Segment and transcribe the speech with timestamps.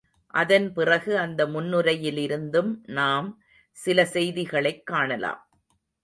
[0.27, 2.75] அதன் பிறகு அந்த முன்னுரையிலிருந்து
[2.85, 3.41] நாம்
[3.71, 5.49] சில செய்திகளைக் காணலாம்.